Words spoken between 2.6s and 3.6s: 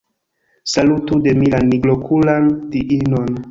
diinon.